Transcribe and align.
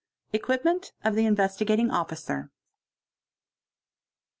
EQUIPMENT 0.33 0.93
OF 1.03 1.13
THE 1.13 1.27
INVESTIGATING 1.27 1.91
OFFICER. 1.91 2.49